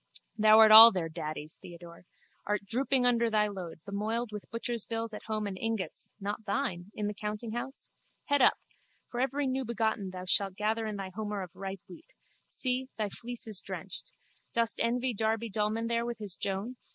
[0.35, 2.05] Thou art all their daddies, Theodore.
[2.47, 6.89] Art drooping under thy load, bemoiled with butcher's bills at home and ingots (not thine!)
[6.95, 7.87] in the countinghouse?
[8.25, 8.57] Head up!
[9.11, 12.07] For every newbegotten thou shalt gather thy homer of ripe wheat.
[12.47, 14.11] See, thy fleece is drenched.
[14.53, 16.77] Dost envy Darby Dullman there with his Joan?